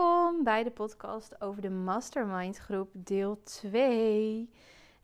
Welkom 0.00 0.44
bij 0.44 0.62
de 0.62 0.70
podcast 0.70 1.40
over 1.40 1.62
de 1.62 1.70
Mastermind 1.70 2.56
groep 2.56 2.90
deel 2.92 3.42
2. 3.42 4.50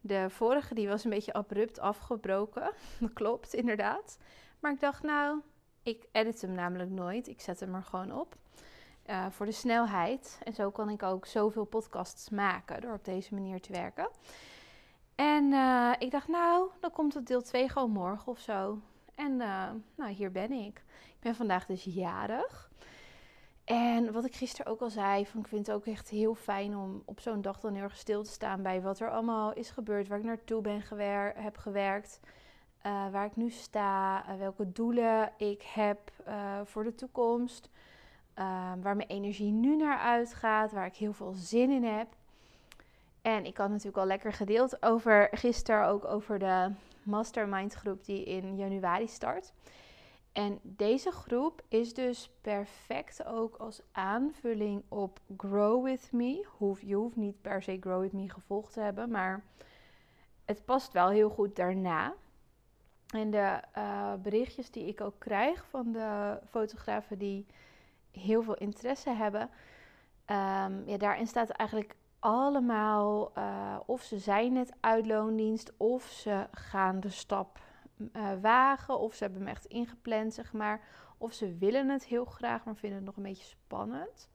De 0.01 0.27
vorige 0.31 0.75
die 0.75 0.89
was 0.89 1.05
een 1.05 1.11
beetje 1.11 1.33
abrupt 1.33 1.79
afgebroken. 1.79 2.73
Dat 3.01 3.13
klopt, 3.13 3.55
inderdaad. 3.55 4.19
Maar 4.61 4.73
ik 4.73 4.81
dacht 4.81 5.03
nou, 5.03 5.41
ik 5.83 6.07
edit 6.13 6.41
hem 6.41 6.53
namelijk 6.53 6.91
nooit. 6.91 7.29
Ik 7.29 7.41
zet 7.41 7.61
hem 7.61 7.75
er 7.75 7.83
gewoon 7.83 8.13
op. 8.13 8.37
Uh, 9.07 9.27
voor 9.31 9.47
de 9.47 9.53
snelheid. 9.53 10.41
En 10.45 10.55
zo 10.55 10.71
kan 10.71 10.89
ik 10.91 11.03
ook 11.03 11.27
zoveel 11.27 11.65
podcasts 11.65 12.31
maken 12.31 12.81
door 12.81 12.93
op 12.93 13.05
deze 13.05 13.35
manier 13.35 13.61
te 13.61 13.73
werken. 13.73 14.09
En 15.15 15.45
uh, 15.45 15.93
ik 15.99 16.11
dacht 16.11 16.29
nou, 16.29 16.71
dan 16.81 16.91
komt 16.91 17.15
het 17.15 17.27
deel 17.27 17.43
2 17.43 17.69
gewoon 17.69 17.91
morgen 17.91 18.33
of 18.33 18.39
zo. 18.39 18.79
En 19.15 19.33
uh, 19.33 19.71
nou, 19.95 20.11
hier 20.11 20.33
ben 20.33 20.53
ik. 20.53 20.85
Ik 21.09 21.21
ben 21.21 21.35
vandaag 21.35 21.67
dus 21.67 21.85
jarig. 21.85 22.71
En 23.67 24.13
wat 24.13 24.25
ik 24.25 24.35
gisteren 24.35 24.73
ook 24.73 24.81
al 24.81 24.91
zei, 24.91 25.27
van 25.27 25.41
ik 25.41 25.47
vind 25.49 25.67
het 25.67 25.77
ook 25.77 25.87
echt 25.87 26.09
heel 26.09 26.35
fijn 26.35 26.77
om 26.77 27.03
op 27.05 27.21
zo'n 27.21 27.43
dag 27.43 27.61
dan 27.61 27.75
heel 27.75 27.83
erg 27.83 27.97
stil 27.97 28.23
te 28.23 28.31
staan 28.31 28.63
bij 28.63 28.83
wat 28.83 29.01
er 29.01 29.11
allemaal 29.11 29.53
is 29.53 29.71
gebeurd, 29.71 30.09
waar 30.09 30.19
ik 30.19 30.25
naartoe 30.25 30.61
ben 30.61 30.83
gewer 30.83 31.33
heb 31.37 31.57
gewerkt, 31.57 32.21
uh, 32.87 33.11
waar 33.11 33.25
ik 33.25 33.37
nu 33.37 33.51
sta, 33.51 34.25
uh, 34.29 34.39
welke 34.39 34.73
doelen 34.73 35.33
ik 35.37 35.63
heb 35.63 36.11
uh, 36.29 36.61
voor 36.65 36.85
de 36.85 36.95
toekomst, 36.95 37.71
waar 38.81 38.97
mijn 38.97 39.09
energie 39.09 39.53
nu 39.53 39.77
naar 39.77 39.99
uitgaat, 39.99 40.73
waar 40.73 40.87
ik 40.87 40.97
heel 40.97 41.13
veel 41.13 41.33
zin 41.35 41.71
in 41.71 41.85
heb. 41.85 42.09
En 43.23 43.45
ik 43.45 43.57
had 43.57 43.69
natuurlijk 43.69 43.97
al 43.97 44.07
lekker 44.07 44.33
gedeeld 44.33 44.83
over 44.83 45.29
gisteren 45.33 45.87
ook 45.87 46.05
over 46.05 46.39
de 46.39 46.71
mastermind 47.03 47.75
groep 47.75 48.05
die 48.05 48.25
in 48.25 48.57
januari 48.57 49.07
start. 49.07 49.53
En 50.37 50.61
deze 50.63 51.11
groep 51.11 51.63
is 51.69 51.95
dus 51.95 52.31
perfect 52.41 53.27
ook 53.27 53.57
als 53.57 53.83
aanvulling 53.93 54.83
op 54.89 55.21
Grow 55.37 55.85
With 55.85 56.13
Me. 56.13 56.47
Je 56.81 56.95
hoeft 56.95 57.17
niet 57.17 57.41
per 57.41 57.63
se 57.63 57.77
Grow 57.81 58.01
With 58.01 58.13
Me 58.13 58.31
gevolgd 58.31 58.73
te 58.73 58.81
hebben, 58.81 59.11
maar 59.11 59.45
het 60.45 60.65
past 60.65 60.93
wel 60.93 61.09
heel 61.09 61.31
goed 61.31 61.57
daarna. 61.57 62.15
En 63.15 63.31
de 63.31 63.61
uh, 63.79 64.15
berichtjes 64.15 64.71
die 64.71 64.87
ik 64.87 65.01
ook 65.01 65.19
krijg 65.19 65.67
van 65.69 65.93
de 65.93 66.39
fotografen 66.49 67.19
die 67.19 67.47
heel 68.11 68.43
veel 68.43 68.57
interesse 68.57 69.11
hebben, 69.11 69.43
um, 69.43 70.89
ja, 70.89 70.97
daarin 70.99 71.27
staat 71.27 71.51
eigenlijk 71.51 71.97
allemaal 72.19 73.33
uh, 73.39 73.77
of 73.87 74.03
ze 74.03 74.19
zijn 74.19 74.53
net 74.53 74.73
uitloondienst 74.81 75.73
of 75.77 76.05
ze 76.05 76.47
gaan 76.51 77.01
de 77.01 77.11
stap 77.11 77.59
uh, 77.99 78.33
wagen. 78.41 78.99
Of 78.99 79.15
ze 79.15 79.25
hebben 79.25 79.41
hem 79.41 79.51
echt 79.51 79.65
ingepland, 79.65 80.35
zeg 80.35 80.53
maar. 80.53 80.81
Of 81.19 81.33
ze 81.33 81.57
willen 81.57 81.89
het 81.89 82.05
heel 82.05 82.25
graag, 82.25 82.65
maar 82.65 82.77
vinden 82.77 82.99
het 82.99 83.07
nog 83.07 83.17
een 83.17 83.23
beetje 83.23 83.45
spannend. 83.45 84.29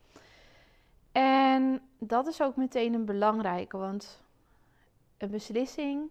En 1.12 1.82
dat 2.00 2.28
is 2.28 2.42
ook 2.42 2.56
meteen 2.56 2.94
een 2.94 3.06
belangrijke, 3.06 3.78
want 3.78 4.23
een 5.17 5.30
beslissing 5.30 6.09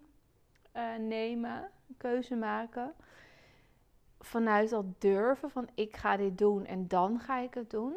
uh, 0.75 0.95
nemen, 0.95 1.69
een 1.87 1.97
keuze 1.97 2.35
maken, 2.35 2.93
vanuit 4.19 4.69
dat 4.69 5.01
durven 5.01 5.49
van 5.51 5.69
ik 5.73 5.97
ga 5.97 6.17
dit 6.17 6.37
doen 6.37 6.65
en 6.65 6.87
dan 6.87 7.19
ga 7.19 7.37
ik 7.39 7.53
het 7.53 7.69
doen. 7.69 7.95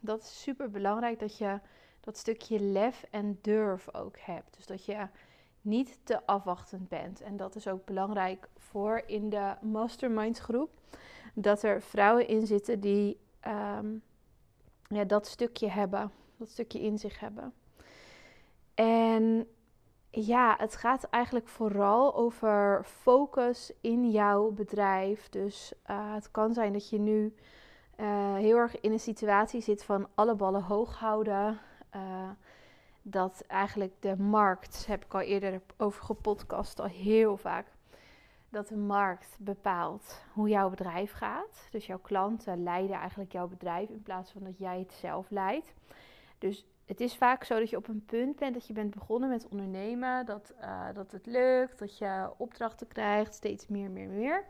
Dat 0.00 0.22
is 0.22 0.42
super 0.42 0.70
belangrijk 0.70 1.18
dat 1.18 1.38
je 1.38 1.60
dat 2.00 2.16
stukje 2.16 2.60
lef 2.60 3.04
en 3.10 3.38
durf 3.42 3.94
ook 3.94 4.18
hebt. 4.18 4.56
Dus 4.56 4.66
dat 4.66 4.84
je 4.84 5.06
niet 5.66 5.98
te 6.02 6.26
afwachtend 6.26 6.88
bent. 6.88 7.20
En 7.20 7.36
dat 7.36 7.54
is 7.54 7.68
ook 7.68 7.84
belangrijk 7.84 8.48
voor 8.56 9.02
in 9.06 9.30
de 9.30 9.54
mastermind 9.60 10.38
groep. 10.38 10.70
Dat 11.34 11.62
er 11.62 11.82
vrouwen 11.82 12.28
in 12.28 12.46
zitten 12.46 12.80
die 12.80 13.20
um, 13.46 14.02
ja, 14.88 15.04
dat 15.04 15.26
stukje 15.26 15.68
hebben. 15.68 16.10
Dat 16.36 16.48
stukje 16.48 16.80
in 16.80 16.98
zich 16.98 17.20
hebben. 17.20 17.52
En 18.74 19.48
ja, 20.10 20.54
het 20.58 20.76
gaat 20.76 21.04
eigenlijk 21.04 21.48
vooral 21.48 22.14
over 22.14 22.84
focus 22.84 23.72
in 23.80 24.10
jouw 24.10 24.50
bedrijf. 24.50 25.28
Dus 25.28 25.72
uh, 25.90 26.14
het 26.14 26.30
kan 26.30 26.54
zijn 26.54 26.72
dat 26.72 26.88
je 26.88 26.98
nu 26.98 27.34
uh, 28.00 28.34
heel 28.34 28.56
erg 28.56 28.80
in 28.80 28.92
een 28.92 29.00
situatie 29.00 29.60
zit 29.60 29.84
van 29.84 30.08
alle 30.14 30.34
ballen 30.34 30.62
hoog 30.62 30.98
houden. 30.98 31.58
Uh, 31.96 32.30
dat 33.08 33.44
eigenlijk 33.46 33.92
de 34.00 34.16
markt, 34.16 34.86
heb 34.86 35.04
ik 35.04 35.14
al 35.14 35.20
eerder 35.20 35.60
over 35.76 36.04
gepodcast, 36.04 36.80
al 36.80 36.86
heel 36.86 37.36
vaak, 37.36 37.66
dat 38.48 38.68
de 38.68 38.76
markt 38.76 39.36
bepaalt 39.38 40.22
hoe 40.32 40.48
jouw 40.48 40.70
bedrijf 40.70 41.12
gaat. 41.12 41.68
Dus 41.70 41.86
jouw 41.86 41.98
klanten 41.98 42.62
leiden 42.62 42.96
eigenlijk 42.96 43.32
jouw 43.32 43.48
bedrijf 43.48 43.88
in 43.88 44.02
plaats 44.02 44.32
van 44.32 44.44
dat 44.44 44.58
jij 44.58 44.78
het 44.78 44.92
zelf 44.92 45.30
leidt. 45.30 45.74
Dus 46.38 46.66
het 46.84 47.00
is 47.00 47.16
vaak 47.16 47.44
zo 47.44 47.58
dat 47.58 47.70
je 47.70 47.76
op 47.76 47.88
een 47.88 48.04
punt 48.04 48.36
bent 48.36 48.54
dat 48.54 48.66
je 48.66 48.72
bent 48.72 48.94
begonnen 48.94 49.28
met 49.28 49.48
ondernemen, 49.48 50.26
dat, 50.26 50.54
uh, 50.60 50.86
dat 50.94 51.12
het 51.12 51.26
lukt, 51.26 51.78
dat 51.78 51.98
je 51.98 52.30
opdrachten 52.36 52.88
krijgt, 52.88 53.34
steeds 53.34 53.66
meer, 53.66 53.90
meer, 53.90 54.08
meer. 54.08 54.44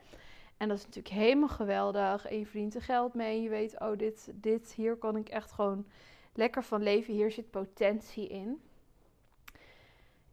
En 0.56 0.69
dat 0.69 0.78
is 0.78 0.84
natuurlijk 0.84 1.15
helemaal 1.15 1.49
geweldig. 1.49 2.27
En 2.27 2.39
je 2.39 2.47
verdient 2.47 2.75
er 2.75 2.83
geld 2.83 3.15
mee. 3.15 3.43
Je 3.43 3.49
weet, 3.49 3.81
oh, 3.81 3.97
dit, 3.97 4.31
dit, 4.34 4.72
hier 4.72 4.97
kan 4.97 5.16
ik 5.16 5.28
echt 5.28 5.53
gewoon 5.53 5.87
lekker 6.36 6.64
van 6.64 6.82
leven. 6.82 7.14
Hier 7.14 7.30
zit 7.30 7.50
potentie 7.50 8.28
in. 8.28 8.60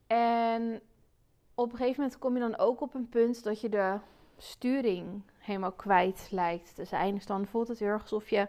En 0.07 0.81
op 1.55 1.71
een 1.71 1.77
gegeven 1.77 2.01
moment 2.01 2.19
kom 2.19 2.33
je 2.33 2.39
dan 2.39 2.57
ook 2.57 2.81
op 2.81 2.93
een 2.93 3.09
punt 3.09 3.43
dat 3.43 3.61
je 3.61 3.69
de 3.69 3.97
sturing 4.37 5.21
helemaal 5.37 5.71
kwijt 5.71 6.27
lijkt 6.31 6.75
te 6.75 6.85
zijn. 6.85 7.15
Dus 7.15 7.25
dan 7.25 7.45
voelt 7.45 7.67
het 7.67 7.79
heel 7.79 7.87
erg 7.87 8.01
alsof 8.01 8.29
je 8.29 8.47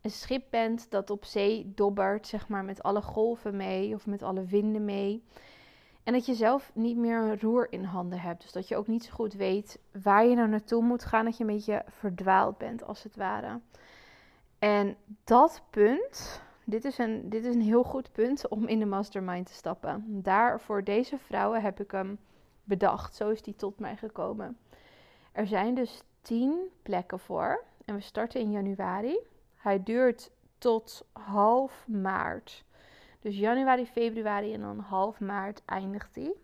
een 0.00 0.10
schip 0.10 0.44
bent 0.50 0.90
dat 0.90 1.10
op 1.10 1.24
zee 1.24 1.72
dobbert, 1.74 2.26
zeg 2.26 2.48
maar, 2.48 2.64
met 2.64 2.82
alle 2.82 3.02
golven 3.02 3.56
mee 3.56 3.94
of 3.94 4.06
met 4.06 4.22
alle 4.22 4.44
winden 4.44 4.84
mee. 4.84 5.22
En 6.02 6.12
dat 6.12 6.26
je 6.26 6.34
zelf 6.34 6.70
niet 6.74 6.96
meer 6.96 7.18
een 7.18 7.40
roer 7.40 7.72
in 7.72 7.84
handen 7.84 8.20
hebt. 8.20 8.42
Dus 8.42 8.52
dat 8.52 8.68
je 8.68 8.76
ook 8.76 8.86
niet 8.86 9.04
zo 9.04 9.12
goed 9.12 9.32
weet 9.32 9.78
waar 10.02 10.26
je 10.26 10.34
nou 10.34 10.48
naartoe 10.48 10.82
moet 10.82 11.04
gaan. 11.04 11.24
Dat 11.24 11.36
je 11.36 11.44
een 11.44 11.54
beetje 11.54 11.84
verdwaald 11.88 12.58
bent, 12.58 12.84
als 12.84 13.02
het 13.02 13.16
ware. 13.16 13.60
En 14.58 14.96
dat 15.24 15.62
punt, 15.70 16.42
dit 16.64 16.84
is, 16.84 16.98
een, 16.98 17.28
dit 17.28 17.44
is 17.44 17.54
een 17.54 17.60
heel 17.60 17.84
goed 17.84 18.12
punt 18.12 18.48
om 18.48 18.66
in 18.66 18.78
de 18.78 18.86
mastermind 18.86 19.46
te 19.46 19.52
stappen. 19.52 20.22
Daar 20.22 20.60
voor 20.60 20.84
deze 20.84 21.18
vrouwen 21.18 21.62
heb 21.62 21.80
ik 21.80 21.90
hem 21.90 22.18
bedacht. 22.64 23.14
Zo 23.14 23.30
is 23.30 23.42
die 23.42 23.56
tot 23.56 23.78
mij 23.78 23.96
gekomen. 23.96 24.58
Er 25.32 25.46
zijn 25.46 25.74
dus 25.74 26.02
10 26.20 26.70
plekken 26.82 27.18
voor. 27.18 27.64
En 27.84 27.94
we 27.94 28.00
starten 28.00 28.40
in 28.40 28.50
januari. 28.50 29.18
Hij 29.56 29.82
duurt 29.82 30.30
tot 30.58 31.06
half 31.12 31.84
maart. 31.86 32.64
Dus 33.20 33.38
januari, 33.38 33.86
februari 33.86 34.54
en 34.54 34.60
dan 34.60 34.78
half 34.78 35.20
maart 35.20 35.62
eindigt 35.64 36.14
hij. 36.14 36.34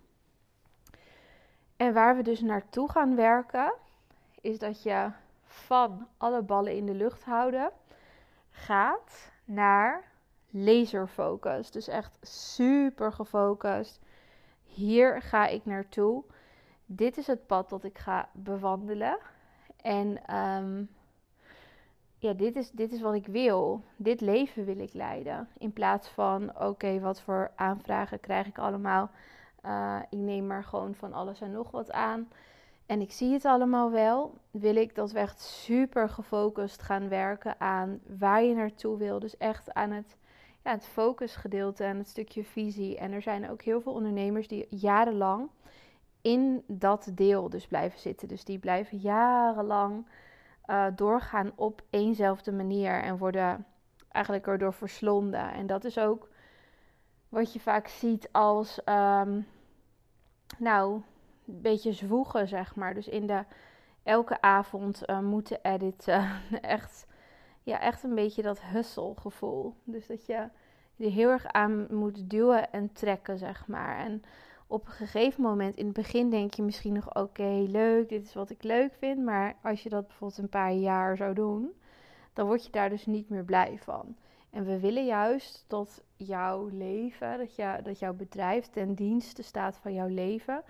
En 1.76 1.92
waar 1.92 2.16
we 2.16 2.22
dus 2.22 2.40
naartoe 2.40 2.90
gaan 2.90 3.16
werken, 3.16 3.72
is 4.40 4.58
dat 4.58 4.82
je 4.82 5.10
van 5.44 6.06
alle 6.16 6.42
ballen 6.42 6.76
in 6.76 6.86
de 6.86 6.94
lucht 6.94 7.24
houden 7.24 7.70
gaat 8.50 9.32
naar 9.44 10.07
laserfocus. 10.50 11.70
Dus 11.70 11.88
echt 11.88 12.18
super 12.22 13.12
gefocust. 13.12 14.00
Hier 14.64 15.22
ga 15.22 15.46
ik 15.46 15.64
naartoe. 15.64 16.24
Dit 16.86 17.16
is 17.16 17.26
het 17.26 17.46
pad 17.46 17.68
dat 17.68 17.84
ik 17.84 17.98
ga 17.98 18.28
bewandelen. 18.32 19.18
En 19.82 20.36
um, 20.36 20.88
ja, 22.18 22.32
dit 22.32 22.56
is, 22.56 22.70
dit 22.70 22.92
is 22.92 23.00
wat 23.00 23.14
ik 23.14 23.26
wil. 23.26 23.84
Dit 23.96 24.20
leven 24.20 24.64
wil 24.64 24.78
ik 24.78 24.92
leiden. 24.92 25.48
In 25.58 25.72
plaats 25.72 26.08
van, 26.08 26.60
oké, 26.60 27.00
wat 27.00 27.20
voor 27.20 27.50
aanvragen 27.54 28.20
krijg 28.20 28.46
ik 28.46 28.58
allemaal? 28.58 29.10
Uh, 29.64 29.98
ik 30.10 30.18
neem 30.18 30.46
maar 30.46 30.64
gewoon 30.64 30.94
van 30.94 31.12
alles 31.12 31.40
en 31.40 31.50
nog 31.50 31.70
wat 31.70 31.92
aan. 31.92 32.28
En 32.86 33.00
ik 33.00 33.12
zie 33.12 33.32
het 33.32 33.44
allemaal 33.44 33.90
wel. 33.90 34.34
Wil 34.50 34.76
ik 34.76 34.94
dat 34.94 35.12
we 35.12 35.18
echt 35.18 35.40
super 35.40 36.08
gefocust 36.08 36.82
gaan 36.82 37.08
werken 37.08 37.60
aan 37.60 38.00
waar 38.18 38.42
je 38.42 38.54
naartoe 38.54 38.98
wil. 38.98 39.18
Dus 39.18 39.36
echt 39.36 39.74
aan 39.74 39.90
het, 39.90 40.16
ja, 40.64 40.70
het 40.70 40.86
focusgedeelte 40.86 41.84
en 41.84 41.98
het 41.98 42.08
stukje 42.08 42.44
visie. 42.44 42.98
En 42.98 43.12
er 43.12 43.22
zijn 43.22 43.50
ook 43.50 43.62
heel 43.62 43.80
veel 43.80 43.92
ondernemers 43.92 44.48
die 44.48 44.66
jarenlang 44.70 45.48
in 46.20 46.64
dat 46.66 47.10
deel 47.14 47.48
dus 47.48 47.66
blijven 47.66 48.00
zitten. 48.00 48.28
Dus 48.28 48.44
die 48.44 48.58
blijven 48.58 48.98
jarenlang 48.98 50.06
uh, 50.66 50.86
doorgaan 50.94 51.52
op 51.54 51.82
éénzelfde 51.90 52.52
manier 52.52 53.02
en 53.02 53.18
worden 53.18 53.66
eigenlijk 54.08 54.46
erdoor 54.46 54.72
verslonden. 54.72 55.52
En 55.52 55.66
dat 55.66 55.84
is 55.84 55.98
ook 55.98 56.28
wat 57.28 57.52
je 57.52 57.60
vaak 57.60 57.88
ziet 57.88 58.28
als, 58.32 58.80
um, 58.84 59.46
nou, 60.58 61.02
een 61.46 61.60
beetje 61.60 61.92
zwoegen, 61.92 62.48
zeg 62.48 62.74
maar. 62.74 62.94
Dus 62.94 63.08
in 63.08 63.26
de 63.26 63.44
elke 64.02 64.40
avond 64.40 65.02
uh, 65.06 65.20
moeten 65.20 65.58
editen. 65.62 66.28
echt, 66.60 67.06
ja, 67.68 67.80
echt 67.80 68.02
een 68.02 68.14
beetje 68.14 68.42
dat 68.42 68.60
hustle 68.60 69.14
gevoel. 69.16 69.74
Dus 69.84 70.06
dat 70.06 70.26
je 70.26 70.34
er 70.96 71.10
heel 71.10 71.30
erg 71.30 71.46
aan 71.46 71.86
moet 71.90 72.30
duwen 72.30 72.72
en 72.72 72.92
trekken, 72.92 73.38
zeg 73.38 73.66
maar. 73.66 73.98
En 73.98 74.22
op 74.66 74.86
een 74.86 74.92
gegeven 74.92 75.42
moment, 75.42 75.76
in 75.76 75.84
het 75.84 75.94
begin 75.94 76.30
denk 76.30 76.54
je 76.54 76.62
misschien 76.62 76.92
nog: 76.92 77.14
oké, 77.14 77.64
leuk, 77.66 78.08
dit 78.08 78.24
is 78.24 78.34
wat 78.34 78.50
ik 78.50 78.62
leuk 78.62 78.94
vind. 78.98 79.24
Maar 79.24 79.56
als 79.62 79.82
je 79.82 79.88
dat 79.88 80.06
bijvoorbeeld 80.06 80.40
een 80.40 80.48
paar 80.48 80.72
jaar 80.72 81.16
zou 81.16 81.34
doen, 81.34 81.72
dan 82.32 82.46
word 82.46 82.64
je 82.64 82.70
daar 82.70 82.88
dus 82.88 83.06
niet 83.06 83.28
meer 83.28 83.44
blij 83.44 83.78
van. 83.82 84.16
En 84.50 84.64
we 84.64 84.80
willen 84.80 85.04
juist 85.04 85.64
dat 85.66 86.02
jouw 86.16 86.68
leven, 86.72 87.38
dat, 87.38 87.84
dat 87.84 87.98
jouw 87.98 88.14
bedrijf 88.14 88.66
ten 88.66 88.94
dienste 88.94 89.42
staat 89.42 89.76
van 89.76 89.94
jouw 89.94 90.08
leven, 90.08 90.62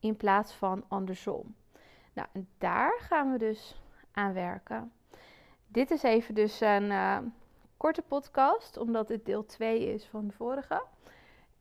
in 0.00 0.16
plaats 0.16 0.52
van 0.52 0.84
andersom. 0.88 1.54
Nou, 2.12 2.28
en 2.32 2.48
daar 2.58 2.98
gaan 3.00 3.32
we 3.32 3.38
dus 3.38 3.82
aan 4.12 4.32
werken. 4.32 4.92
Dit 5.74 5.90
is 5.90 6.02
even 6.02 6.34
dus 6.34 6.60
een 6.60 6.90
uh, 6.90 7.18
korte 7.76 8.02
podcast, 8.02 8.76
omdat 8.76 9.08
dit 9.08 9.26
deel 9.26 9.46
2 9.46 9.94
is 9.94 10.06
van 10.06 10.26
de 10.26 10.32
vorige. 10.32 10.82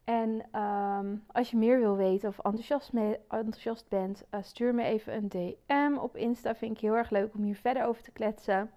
En 0.03 0.59
um, 0.61 1.23
als 1.31 1.51
je 1.51 1.57
meer 1.57 1.79
wil 1.79 1.95
weten 1.95 2.29
of 2.29 2.39
enthousiast, 2.39 2.91
enthousiast 3.27 3.89
bent, 3.89 4.23
uh, 4.31 4.41
stuur 4.43 4.73
me 4.73 4.83
even 4.83 5.15
een 5.15 5.27
DM 5.27 5.97
op 5.97 6.15
Insta. 6.15 6.55
Vind 6.55 6.71
ik 6.71 6.79
heel 6.79 6.95
erg 6.95 7.09
leuk 7.09 7.33
om 7.33 7.43
hier 7.43 7.55
verder 7.55 7.85
over 7.85 8.03
te 8.03 8.11
kletsen. 8.11 8.71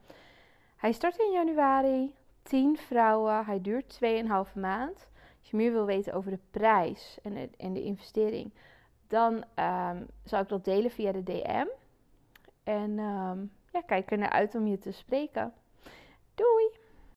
Hij 0.77 0.93
start 0.93 1.19
in 1.19 1.33
januari. 1.33 2.15
10 2.43 2.77
vrouwen. 2.77 3.45
Hij 3.45 3.61
duurt 3.61 3.99
2,5 4.05 4.53
maand. 4.55 5.09
Als 5.41 5.51
je 5.51 5.57
meer 5.57 5.73
wil 5.73 5.87
weten 5.87 6.13
over 6.13 6.31
de 6.31 6.41
prijs 6.51 7.19
en 7.23 7.35
de, 7.35 7.51
en 7.57 7.73
de 7.73 7.83
investering, 7.83 8.53
dan 9.07 9.35
um, 9.35 10.07
zou 10.25 10.43
ik 10.43 10.49
dat 10.49 10.65
delen 10.65 10.91
via 10.91 11.13
de 11.13 11.23
DM. 11.23 11.67
En 12.65 12.99
um, 12.99 13.51
ja, 13.77 13.83
kijk 13.83 14.11
ernaar 14.11 14.31
uit 14.31 14.55
om 14.55 14.67
je 14.67 14.79
te 14.79 14.93
spreken. 14.93 15.53
Doei! 16.35 16.86